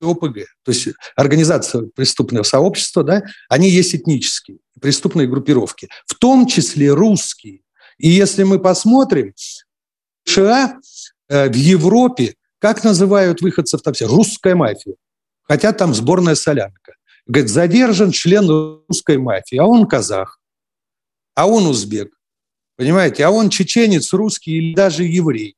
[0.00, 6.92] ОПГ, то есть организация преступного сообщества, да, они есть этнические преступные группировки, в том числе
[6.92, 7.60] русские.
[7.98, 9.34] И если мы посмотрим,
[10.24, 10.78] в США,
[11.28, 14.06] э, в Европе, как называют выходцев там все?
[14.06, 14.94] Русская мафия.
[15.42, 16.94] Хотя там сборная солянка.
[17.26, 20.40] Говорит, задержан член русской мафии, а он казах,
[21.34, 22.12] а он узбек.
[22.76, 25.56] Понимаете, а он чеченец, русский или даже еврей.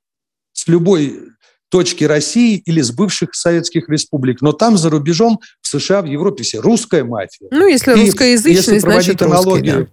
[0.52, 1.31] С любой
[1.72, 4.42] точки России или с бывших советских республик.
[4.42, 7.48] Но там, за рубежом, в США, в Европе все русская мафия.
[7.50, 9.92] Ну, если и русскоязычный, если значит аналогию, русский,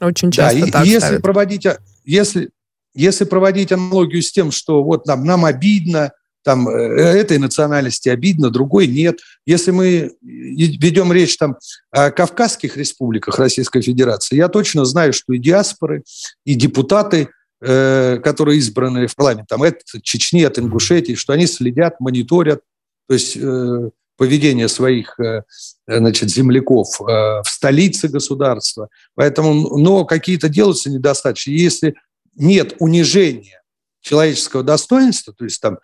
[0.00, 0.06] да.
[0.08, 1.22] Очень часто да, так если ставят.
[1.22, 1.66] проводить,
[2.04, 2.50] если,
[2.92, 6.10] если проводить аналогию с тем, что вот нам, нам обидно,
[6.42, 9.20] там, э, этой национальности обидно, другой нет.
[9.46, 11.56] Если мы ведем речь там
[11.92, 16.02] о Кавказских республиках Российской Федерации, я точно знаю, что и диаспоры,
[16.44, 22.00] и депутаты– Э, которые избраны в парламент, там, от Чечни, от Ингушетии, что они следят,
[22.00, 22.62] мониторят,
[23.06, 25.42] то есть э, поведение своих э,
[25.86, 28.88] значит, земляков в столице государства.
[29.14, 31.50] Поэтому, но какие-то делаются недостаточно.
[31.50, 31.94] Если
[32.34, 33.62] нет унижения
[34.00, 35.78] человеческого достоинства, то есть там,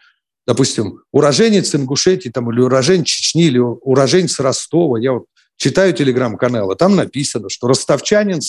[0.46, 6.96] допустим, уроженец Ингушетии там, или уроженец Чечни, или уроженец Ростова, я вот читаю телеграм-каналы, там
[6.96, 8.40] написано, что ростовчанин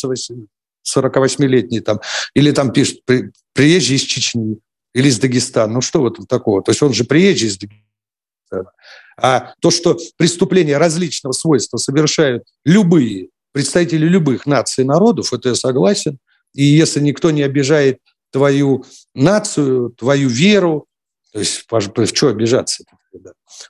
[0.95, 1.99] 48-летний там,
[2.33, 4.59] или там пишет при, приезжий из Чечни
[4.93, 5.73] или из Дагестана.
[5.73, 6.63] Ну что в этом такого?
[6.63, 8.71] То есть он же приезжий из Дагестана.
[9.19, 15.55] А то, что преступления различного свойства совершают любые представители любых наций и народов, это я
[15.55, 16.19] согласен.
[16.53, 17.99] И если никто не обижает
[18.31, 20.85] твою нацию, твою веру,
[21.33, 22.83] то есть в что обижаться?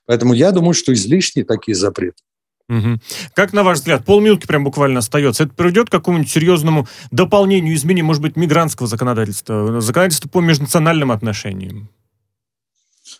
[0.05, 2.21] Поэтому я думаю, что излишние такие запреты.
[2.69, 2.99] Угу.
[3.33, 8.05] Как, на ваш взгляд, полминутки прям буквально остается, это приведет к какому-нибудь серьезному дополнению, изменению,
[8.05, 11.89] может быть, мигрантского законодательства, законодательства по межнациональным отношениям?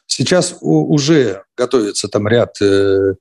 [0.05, 3.13] Сейчас уже готовится там ряд э,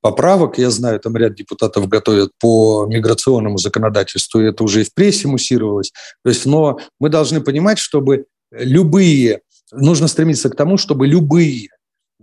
[0.00, 0.58] поправок.
[0.58, 5.28] Я знаю, там ряд депутатов готовят по миграционному законодательству, и это уже и в прессе
[5.28, 5.92] муссировалось.
[6.22, 9.40] То есть, но мы должны понимать, чтобы любые,
[9.72, 11.68] нужно стремиться к тому, чтобы любые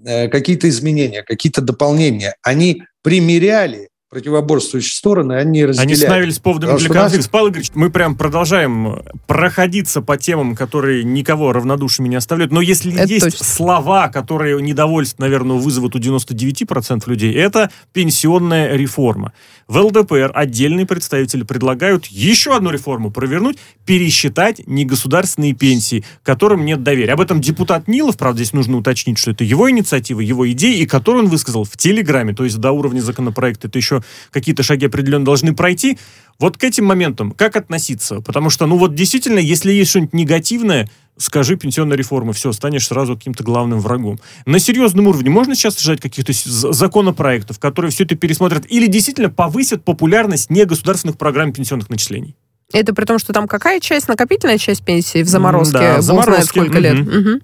[0.04, 5.92] э, какие-то изменения, какие-то дополнения, они примеряли противоборствующие стороны, они разделяют.
[5.92, 7.18] Они становились поводом для конфликта.
[7.18, 7.28] Нас...
[7.28, 12.54] Павел Игоревич, мы прям продолжаем проходиться по темам, которые никого равнодушными не оставляют.
[12.54, 13.46] Но если это есть точно.
[13.46, 19.34] слова, которые недовольство, наверное, вызовут у 99% людей, это пенсионная реформа.
[19.68, 27.12] В ЛДПР отдельные представители предлагают еще одну реформу провернуть, пересчитать негосударственные пенсии, которым нет доверия.
[27.12, 30.86] Об этом депутат Нилов, правда, здесь нужно уточнить, что это его инициатива, его идеи, и
[30.86, 33.68] которую он высказал в Телеграме, то есть до уровня законопроекта.
[33.68, 33.97] Это еще
[34.32, 35.98] какие-то шаги определенно должны пройти.
[36.40, 38.22] Вот к этим моментам как относиться?
[38.22, 43.16] Потому что, ну вот действительно, если есть что-нибудь негативное, скажи пенсионная реформа, все, станешь сразу
[43.16, 44.20] каким-то главным врагом.
[44.46, 49.84] На серьезном уровне можно сейчас ждать каких-то законопроектов, которые все это пересмотрят или действительно повысят
[49.84, 52.36] популярность негосударственных программ пенсионных начислений?
[52.74, 55.78] Это при том, что там какая часть, накопительная часть пенсии в заморозке?
[55.78, 56.34] Да, в заморозке.
[56.34, 57.00] Знает, сколько лет.
[57.00, 57.42] Угу.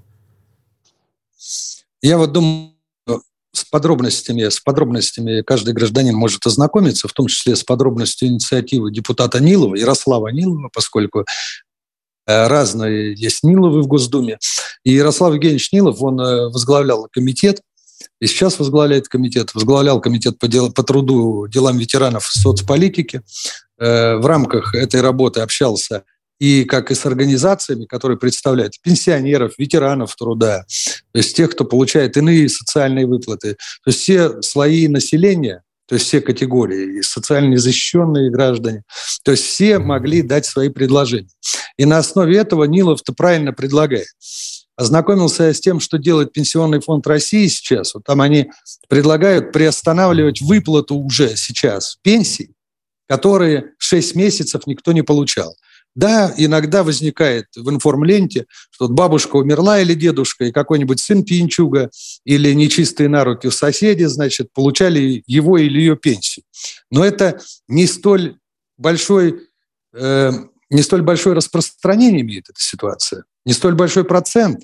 [2.02, 2.73] Я вот думаю,
[3.54, 9.40] с подробностями, с подробностями каждый гражданин может ознакомиться, в том числе с подробностью инициативы депутата
[9.40, 11.26] Нилова, Ярослава Нилова, поскольку
[12.26, 14.40] э, разные есть Ниловы в Госдуме.
[14.84, 17.62] И Ярослав Евгеньевич Нилов, он э, возглавлял комитет,
[18.20, 23.22] и сейчас возглавляет комитет, возглавлял комитет по, дел, по труду, делам ветеранов соцполитики.
[23.80, 26.04] Э, в рамках этой работы общался
[26.40, 30.66] и как и с организациями, которые представляют пенсионеров, ветеранов труда,
[31.12, 36.08] то есть тех, кто получает иные социальные выплаты, то есть все слои населения, то есть
[36.08, 38.84] все категории, и социально незащищенные граждане,
[39.24, 41.30] то есть все могли дать свои предложения.
[41.78, 44.08] И на основе этого Нилов-то правильно предлагает.
[44.76, 47.94] Ознакомился я с тем, что делает Пенсионный фонд России сейчас.
[47.94, 48.50] Вот там они
[48.90, 52.56] предлагают приостанавливать выплату уже сейчас пенсий,
[53.08, 55.56] которые 6 месяцев никто не получал.
[55.96, 61.92] Да, иногда возникает в информленте, что бабушка умерла или дедушка, и какой-нибудь сын пьянчуга
[62.26, 66.46] или нечистые на руки у соседей, значит, получали его или ее пенсию.
[66.90, 68.38] Но это не столь
[68.78, 69.42] большой,
[69.94, 70.32] э,
[70.72, 74.62] не столь большое распространение имеет эта ситуация, не столь большой процент.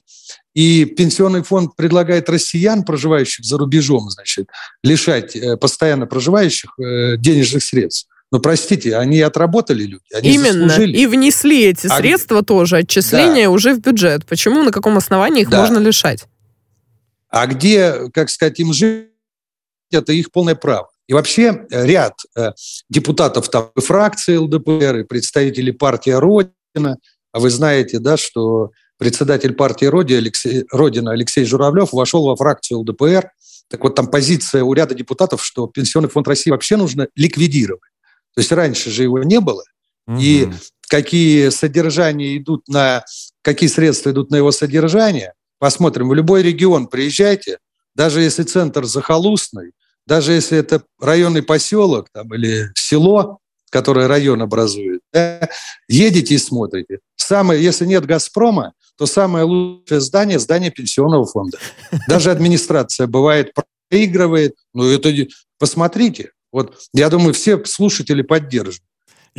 [0.56, 4.48] И пенсионный фонд предлагает россиян, проживающих за рубежом, значит,
[4.84, 8.10] лишать э, постоянно проживающих э, денежных средств.
[8.32, 10.70] Ну, простите, они отработали люди, они Именно.
[10.70, 10.98] Заслужили.
[10.98, 11.98] И внесли эти а...
[11.98, 13.50] средства тоже, отчисления да.
[13.50, 14.26] уже в бюджет.
[14.26, 15.62] Почему, на каком основании их да.
[15.62, 16.26] можно лишать?
[17.30, 19.08] А где, как сказать, им жить,
[19.92, 20.90] это их полное право.
[21.08, 22.52] И вообще ряд э,
[22.88, 26.98] депутатов там, и фракции ЛДПР, и представителей партии Родина,
[27.32, 32.82] а вы знаете, да, что председатель партии Родина Алексей, Родина Алексей Журавлев вошел во фракцию
[32.82, 33.32] ЛДПР.
[33.70, 37.82] Так вот, там позиция у ряда депутатов, что Пенсионный фонд России вообще нужно ликвидировать.
[38.36, 39.64] То есть раньше же его не было.
[40.08, 40.18] Угу.
[40.20, 40.50] И
[40.88, 43.04] какие содержания идут на,
[43.42, 46.10] какие средства идут на его содержание, посмотрим.
[46.10, 47.60] В любой регион приезжайте,
[47.96, 49.72] даже если центр захолустный,
[50.06, 53.40] даже если это районный поселок там, или село,
[53.70, 55.48] которое район образует, да,
[55.88, 57.00] едете и смотрите.
[57.16, 61.60] Самое, если нет «Газпрома», то самое лучшее здание– здание пенсионного фонда.
[62.08, 63.54] Даже администрация бывает
[63.90, 64.56] проигрывает.
[64.74, 65.14] Ну, это
[65.58, 66.32] посмотрите.
[66.52, 68.84] Вот я думаю, все слушатели поддержат.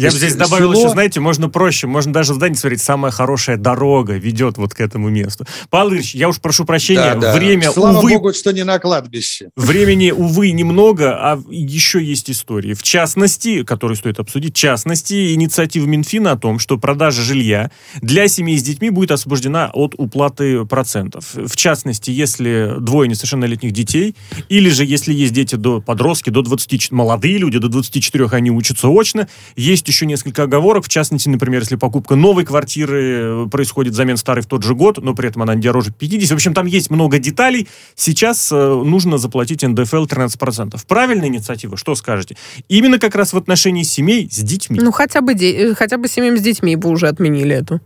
[0.00, 0.82] Я бы здесь добавил село...
[0.82, 4.80] еще, знаете, можно проще, можно даже в здании смотреть, самая хорошая дорога ведет вот к
[4.80, 5.46] этому месту.
[5.68, 7.34] Павел Ильич, я уж прошу прощения, да, да.
[7.34, 8.12] время, Слава увы...
[8.12, 9.50] Богу, что не на кладбище.
[9.56, 12.74] Времени, увы, немного, а еще есть истории.
[12.74, 18.28] В частности, которые стоит обсудить, в частности, инициатива Минфина о том, что продажа жилья для
[18.28, 21.34] семей с детьми будет освобождена от уплаты процентов.
[21.34, 24.14] В частности, если двое несовершеннолетних детей,
[24.48, 28.88] или же если есть дети до подростки, до 20, молодые люди, до 24 они учатся
[28.88, 33.92] очно, есть есть еще несколько оговорок, в частности, например, если покупка новой квартиры э, происходит
[33.92, 36.30] взамен старой в тот же год, но при этом она дороже 50.
[36.30, 37.68] В общем, там есть много деталей.
[37.94, 40.80] Сейчас э, нужно заплатить НДФЛ 13%.
[40.86, 41.76] Правильная инициатива?
[41.76, 42.36] Что скажете?
[42.68, 44.78] Именно как раз в отношении семей с детьми.
[44.80, 47.80] Ну, хотя бы, де- э, хотя бы семьям с детьми бы уже отменили эту.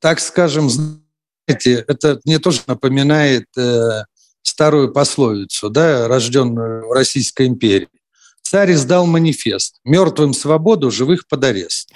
[0.00, 4.04] Так скажем, знаете, это мне тоже напоминает э,
[4.42, 7.88] старую пословицу, да, рожденную в Российской империи
[8.44, 11.90] царь издал манифест «Мертвым свободу, живых под арест».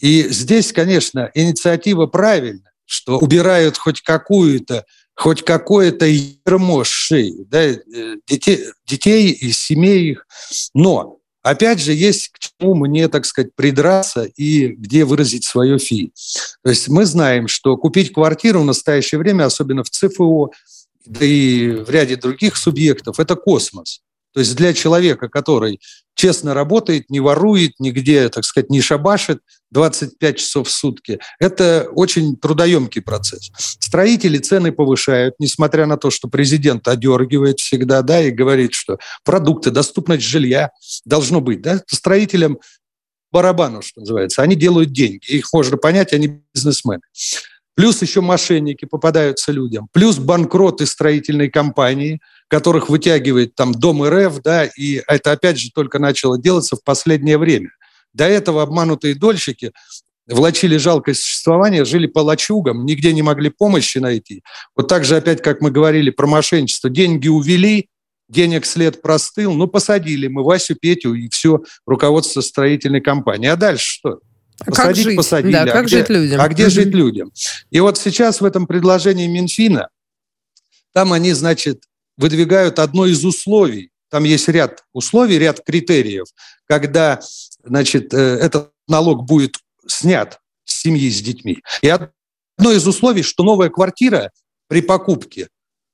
[0.00, 4.84] И здесь, конечно, инициатива правильная, что убирают хоть какую-то
[5.14, 7.78] хоть какое-то ермо шеи, да, э,
[8.26, 10.26] детей, детей и семей их.
[10.74, 16.12] Но, опять же, есть к чему мне, так сказать, придраться и где выразить свое фи.
[16.64, 20.50] То есть мы знаем, что купить квартиру в настоящее время, особенно в ЦФО,
[21.04, 24.00] да и в ряде других субъектов, это космос.
[24.32, 25.80] То есть для человека, который
[26.14, 29.40] честно работает, не ворует, нигде, так сказать, не шабашит
[29.70, 33.50] 25 часов в сутки, это очень трудоемкий процесс.
[33.56, 39.70] Строители цены повышают, несмотря на то, что президент одергивает всегда, да, и говорит, что продукты,
[39.70, 40.70] доступность жилья
[41.04, 42.58] должно быть, да, строителям
[43.30, 44.42] барабану, что называется.
[44.42, 47.00] Они делают деньги, их можно понять, они бизнесмены.
[47.74, 49.88] Плюс еще мошенники попадаются людям.
[49.92, 52.20] Плюс банкроты строительной компании,
[52.52, 57.38] которых вытягивает там Дом РФ, да, и это опять же только начало делаться в последнее
[57.38, 57.70] время.
[58.12, 59.72] До этого обманутые дольщики
[60.26, 64.42] влачили жалкое существование, жили по лачугам, нигде не могли помощи найти.
[64.76, 67.88] Вот так же опять, как мы говорили про мошенничество, деньги увели,
[68.28, 73.48] денег след простыл, ну, посадили мы Васю, Петю и все руководство строительной компании.
[73.48, 74.18] А дальше что?
[74.58, 75.16] Посадить как жить?
[75.16, 75.52] посадили.
[75.54, 76.40] Да, а как где, жить людям?
[76.42, 77.32] А где жить людям?
[77.70, 79.88] И вот сейчас в этом предложении Минфина,
[80.92, 81.84] там они, значит,
[82.22, 83.90] выдвигают одно из условий.
[84.08, 86.26] Там есть ряд условий, ряд критериев,
[86.68, 87.20] когда,
[87.64, 89.56] значит, э, этот налог будет
[89.88, 91.62] снят с семьи с детьми.
[91.82, 94.30] И одно из условий, что новая квартира
[94.68, 95.48] при покупке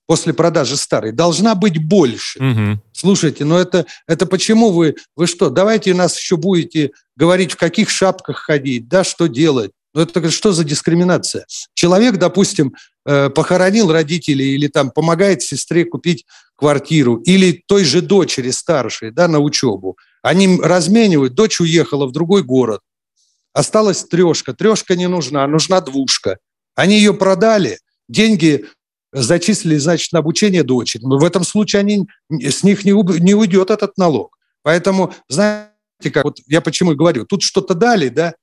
[0.07, 2.39] после продажи старой должна быть больше.
[2.41, 2.83] Угу.
[2.93, 7.89] Слушайте, ну это, это почему вы, вы что, давайте нас еще будете говорить, в каких
[7.89, 9.71] шапках ходить, да, что делать.
[9.95, 11.47] Ну это что за дискриминация?
[11.75, 12.75] Человек, допустим,
[13.09, 19.29] э, похоронил родителей или там помогает сестре купить квартиру, или той же дочери старшей, да,
[19.29, 19.97] на учебу.
[20.23, 22.81] Они разменивают, дочь уехала в другой город,
[23.55, 26.39] осталась трешка, трешка не нужна, нужна двушка.
[26.75, 28.67] Они ее продали, деньги
[29.13, 31.03] зачислили, значит, на обучение дочери.
[31.03, 34.37] Но в этом случае они, с них не, не уйдет этот налог.
[34.63, 35.71] Поэтому, знаете,
[36.13, 38.35] как вот я почему говорю, тут что-то дали, да,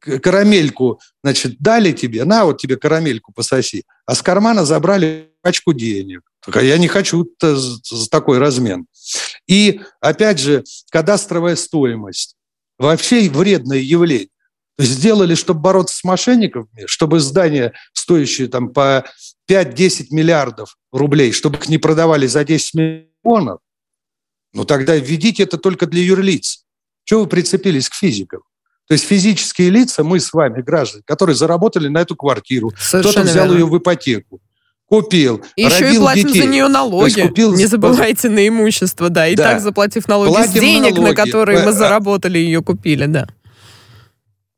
[0.00, 6.22] карамельку, значит, дали тебе, на, вот тебе карамельку пососи, а с кармана забрали пачку денег.
[6.44, 7.26] Только я не хочу
[8.10, 8.86] такой размен.
[9.46, 12.36] И, опять же, кадастровая стоимость.
[12.78, 14.28] Вообще вредное явление.
[14.78, 19.04] Сделали, чтобы бороться с мошенниками, чтобы здания, стоящие там по
[19.48, 23.60] 5-10 миллиардов рублей, чтобы их не продавали за 10 миллионов,
[24.52, 26.64] ну тогда введите это только для юрлиц.
[27.04, 28.42] Чего вы прицепились к физикам?
[28.86, 33.46] То есть физические лица, мы с вами, граждане, которые заработали на эту квартиру, кто-то взял
[33.46, 33.58] верно.
[33.58, 34.40] ее в ипотеку,
[34.86, 36.42] купил, и еще и платим детей.
[36.42, 37.22] за нее налоги.
[37.22, 37.54] Купил...
[37.54, 39.26] Не забывайте на имущество, да.
[39.26, 39.52] И да.
[39.52, 41.10] так заплатив налоги платим с денег, налоги.
[41.10, 43.26] на которые мы заработали, ее купили, да.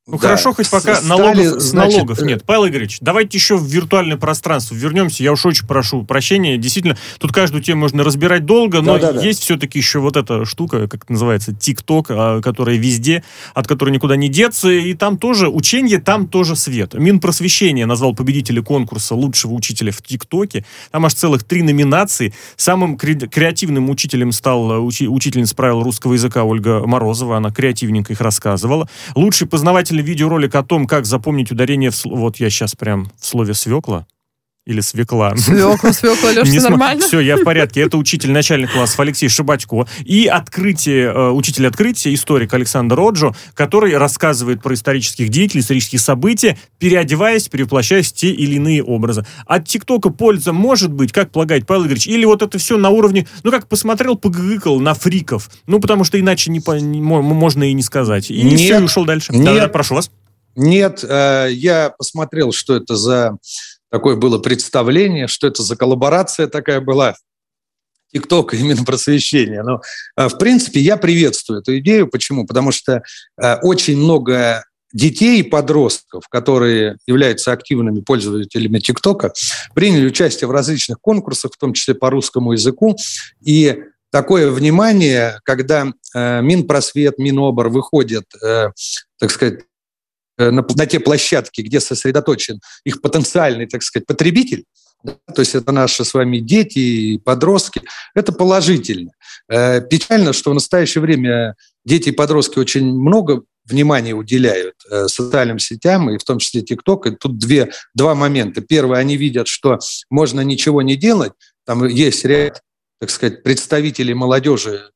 [0.08, 0.28] Ну да.
[0.28, 2.44] хорошо, хоть пока Стали, налогов, значит, налогов нет.
[2.46, 5.24] Павел Игоревич, давайте еще в виртуальное пространство вернемся.
[5.24, 6.56] Я уж очень прошу прощения.
[6.56, 9.44] Действительно, тут каждую тему можно разбирать долго, но да, да, есть да.
[9.44, 14.28] все-таки еще вот эта штука, как называется, ТикТок, а, которая везде, от которой никуда не
[14.28, 14.70] деться.
[14.70, 16.94] И там тоже учение, там тоже свет.
[16.94, 20.64] Минпросвещение назвал победителя конкурса лучшего учителя в ТикТоке.
[20.92, 22.32] Там аж целых три номинации.
[22.54, 27.38] Самым кре- креативным учителем стал э, учи- учительница правил русского языка Ольга Морозова.
[27.38, 28.88] Она креативненько их рассказывала.
[29.16, 32.04] Лучший познаватель видеоролик о том, как запомнить ударение в...
[32.04, 34.06] Вот я сейчас прям в слове «свекла».
[34.66, 35.36] Или свекла.
[35.36, 37.00] Свекла, свекла, Леша, все нормально?
[37.06, 37.82] Все, я в порядке.
[37.82, 39.86] Это учитель начальных классов Алексей Шибатько.
[40.04, 46.58] И открытие, э, учитель открытия, историк Александр Роджо, который рассказывает про исторических деятелей, исторические события,
[46.80, 49.24] переодеваясь, перевоплощаясь в те или иные образы.
[49.46, 53.28] От ТикТока польза может быть, как полагает Павел Игоревич, или вот это все на уровне,
[53.44, 55.48] ну как посмотрел, погыкал на фриков.
[55.68, 58.32] Ну потому что иначе не, не, можно и не сказать.
[58.32, 59.32] И нет, все, и ушел дальше.
[59.32, 60.10] Нет, да, да, прошу вас.
[60.56, 63.36] Нет, э, я посмотрел, что это за
[63.96, 67.14] такое было представление, что это за коллаборация такая была.
[68.12, 69.62] ТикТок именно просвещение.
[69.62, 69.80] Но,
[70.18, 72.08] э, в принципе, я приветствую эту идею.
[72.08, 72.46] Почему?
[72.46, 73.02] Потому что
[73.40, 79.32] э, очень много детей и подростков, которые являются активными пользователями ТикТока,
[79.74, 82.96] приняли участие в различных конкурсах, в том числе по русскому языку.
[83.42, 83.78] И
[84.12, 88.24] такое внимание, когда э, Минпросвет, Минобр выходят,
[89.18, 89.75] так сказать, Э,
[90.38, 94.64] на, на те площадки, где сосредоточен их потенциальный, так сказать, потребитель,
[95.04, 97.82] то есть это наши с вами дети и подростки,
[98.14, 99.12] это положительно.
[99.48, 105.58] Э, печально, что в настоящее время дети и подростки очень много внимания уделяют э, социальным
[105.58, 107.06] сетям, и в том числе ТикТок.
[107.06, 108.60] И тут две, два момента.
[108.60, 109.78] Первое, они видят, что
[110.10, 111.32] можно ничего не делать.
[111.64, 112.62] Там есть ряд,
[113.00, 114.90] так сказать, представителей молодежи,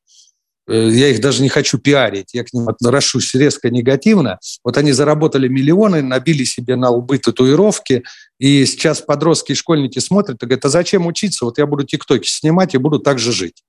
[0.71, 4.39] я их даже не хочу пиарить, я к ним отношусь резко негативно.
[4.63, 8.03] Вот они заработали миллионы, набили себе на лбы татуировки
[8.39, 11.45] И сейчас подростки и школьники смотрят и говорят, а зачем учиться?
[11.45, 13.63] Вот я буду тиктоки снимать и буду так же жить.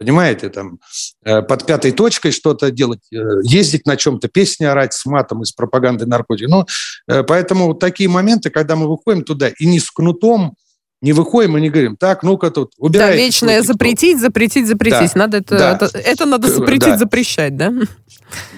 [0.00, 0.78] Понимаете, там
[1.26, 5.52] э, под пятой точкой что-то делать, э, ездить на чем-то, песни орать с матом из
[5.52, 6.50] пропаганды наркотиков.
[6.50, 6.66] Ну,
[7.06, 10.54] э, поэтому такие моменты, когда мы выходим туда и не с кнутом,
[11.00, 13.12] не выходим и не говорим, так, ну-ка тут, убирай.
[13.12, 15.12] Да, вечное запретить, запретить, запретить.
[15.14, 15.72] Да, надо это, да.
[15.74, 16.98] это, это надо запретить, да.
[16.98, 17.72] запрещать, да?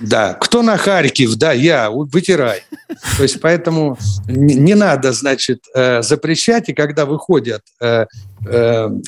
[0.00, 2.62] Да, кто на Харьков, да, я, вытирай.
[3.16, 7.62] То есть поэтому не надо, значит, запрещать, и когда выходят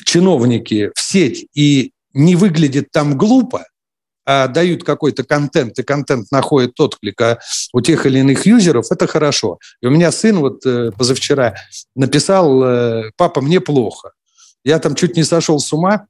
[0.05, 3.65] чиновники в сеть и не выглядит там глупо,
[4.25, 7.39] а дают какой-то контент, и контент находит отклик а
[7.73, 9.59] у тех или иных юзеров, это хорошо.
[9.81, 11.55] И у меня сын вот э, позавчера
[11.95, 14.11] написал, э, папа, мне плохо.
[14.63, 16.07] Я там чуть не сошел с ума,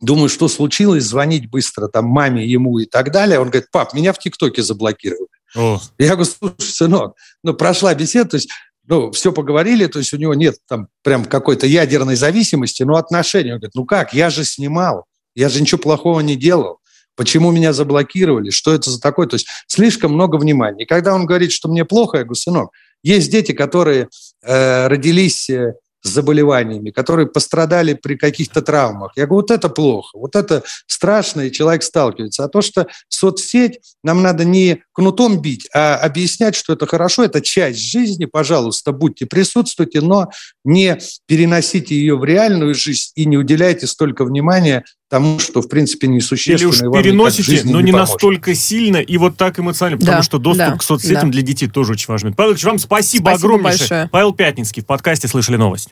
[0.00, 3.38] думаю, что случилось, звонить быстро там маме, ему и так далее.
[3.38, 5.28] Он говорит, пап, меня в ТикТоке заблокировали.
[5.54, 5.80] О.
[5.98, 8.48] Я говорю, слушай, сынок, ну прошла беседа, то есть
[8.86, 13.52] ну, все поговорили, то есть у него нет там прям какой-то ядерной зависимости, но отношения.
[13.52, 15.06] Он говорит, ну как, я же снимал.
[15.34, 16.78] Я же ничего плохого не делал.
[17.16, 18.50] Почему меня заблокировали?
[18.50, 19.26] Что это за такое?
[19.26, 20.84] То есть слишком много внимания.
[20.84, 22.70] И когда он говорит, что мне плохо, я говорю, сынок,
[23.02, 24.08] есть дети, которые
[24.42, 29.12] э, родились э, с заболеваниями, которые пострадали при каких-то травмах.
[29.16, 32.44] Я говорю, вот это плохо, вот это страшно, и человек сталкивается.
[32.44, 37.40] А то, что соцсеть, нам надо не кнутом бить, а объяснять, что это хорошо, это
[37.40, 40.28] часть жизни, пожалуйста, будьте, присутствуйте, но
[40.62, 44.84] не переносите ее в реальную жизнь и не уделяйте столько внимания
[45.14, 46.56] тому, что, в принципе, несущественно.
[46.56, 50.38] Или уж переносите, но не, не настолько сильно и вот так эмоционально, потому да, что
[50.38, 51.34] доступ да, к соцсетям да.
[51.34, 52.34] для детей тоже очень важен.
[52.34, 53.78] Павел Ильич, вам спасибо, спасибо огромнейшее.
[53.78, 54.08] Большое.
[54.10, 55.90] Павел Пятницкий в подкасте «Слышали новость».